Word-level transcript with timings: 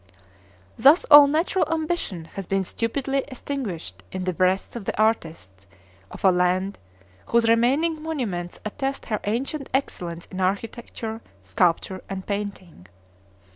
Thus 0.79 1.05
all 1.11 1.27
natural 1.27 1.67
ambition 1.71 2.25
has 2.33 2.47
been 2.47 2.63
stupidly 2.63 3.19
extinguished 3.27 4.01
in 4.11 4.23
the 4.23 4.33
breasts 4.33 4.75
of 4.75 4.85
the 4.85 4.99
artists 4.99 5.67
of 6.09 6.25
a 6.25 6.31
land 6.31 6.79
whose 7.27 7.47
remaining 7.47 8.01
monuments 8.01 8.59
attest 8.65 9.05
her 9.05 9.19
ancient 9.25 9.69
excellence 9.75 10.25
in 10.31 10.41
architecture, 10.41 11.21
sculpture, 11.43 12.01
and 12.09 12.25
painting. 12.25 12.87